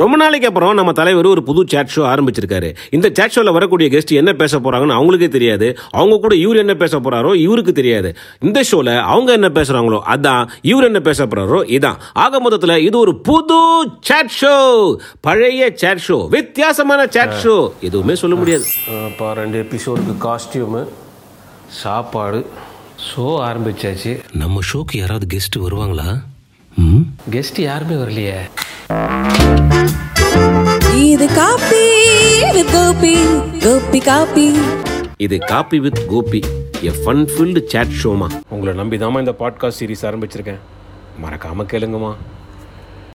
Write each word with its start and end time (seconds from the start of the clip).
ரொம்ப 0.00 0.14
நாளைக்கு 0.20 0.46
அப்புறம் 0.48 0.72
நம்ம 0.78 0.92
தலைவர் 0.98 1.26
ஒரு 1.32 1.42
புது 1.48 1.60
சேட் 1.72 1.90
ஷோ 1.94 2.00
ஆரம்பிச்சிருக்காரு. 2.12 2.68
இந்த 2.96 3.08
சேட் 3.16 3.34
ஷோல 3.34 3.50
வரக்கூடிய 3.56 3.88
கெஸ்ட் 3.92 4.12
என்ன 4.20 4.30
பேச 4.40 4.58
போறாங்கன்னு 4.64 4.96
அவங்களுக்கே 4.96 5.28
தெரியாது. 5.34 5.66
அவங்க 5.98 6.16
கூட 6.24 6.34
இவர் 6.44 6.60
என்ன 6.62 6.74
பேச 6.80 6.98
போறாரோ 7.04 7.32
இவருக்கு 7.42 7.72
தெரியாது. 7.78 8.10
இந்த 8.46 8.60
ஷோல 8.70 8.96
அவங்க 9.12 9.30
என்ன 9.38 9.48
பேசுறாங்களோ 9.58 9.98
அதான் 10.14 10.42
இவர் 10.70 10.88
என்ன 10.88 11.00
பேச 11.08 11.26
போறாரோ 11.26 11.60
இதான். 11.76 12.00
ஆக 12.24 12.40
மொத்தத்துல 12.44 12.78
இது 12.86 12.98
ஒரு 13.04 13.14
புது 13.28 13.60
சேட் 14.08 14.34
ஷோ 14.40 14.56
பழைய 15.26 15.70
சேட் 15.82 16.04
ஷோ 16.08 16.18
வித்தியாசமான 16.36 17.06
சேட் 17.18 17.38
ஷோ 17.44 17.54
எதுவுமே 17.88 18.16
சொல்ல 18.22 18.36
முடியாது. 18.40 18.66
இப்போ 19.10 19.28
ரெண்டு 19.40 19.60
எபிசோடுக்கு 19.66 20.16
காஸ்டியூமு 20.26 20.82
சாப்பாடு 21.82 22.40
ஷோ 23.08 23.28
ஆரம்பிச்சாச்சு. 23.50 24.14
நம்ம 24.42 24.66
ஷோக்கு 24.72 24.96
யாராவது 25.02 25.28
கெஸ்ட் 25.36 25.64
வருவாங்களா? 25.66 26.08
கெஸ்ட் 27.36 27.60
யாருமே 27.70 27.96
வரலையே. 28.02 28.38
இது 31.14 31.34
coffee 31.34 31.82
with 32.42 32.72
Gopi. 32.72 33.14
Gopi 33.58 33.98
coffee 34.00 34.54
இது 35.16 35.38
coffee 35.38 35.80
with 35.80 36.06
Gopi 36.08 36.40
a 36.82 36.90
fun 37.04 37.24
filled 37.24 37.64
chat 37.64 37.92
ஷோமா 38.02 38.26
உங்களை 38.48 38.74
நம்பி 38.74 38.96
தாம்மா 38.96 39.18
இந்த 39.18 39.34
பாட்காஸ்ட் 39.38 39.80
சீரிஸ் 39.80 40.02
ஆரம்பிச்சிருக்கேன். 40.02 40.58
மறக்காம 41.24 41.64
கேளுங்கம்மா. 41.66 42.14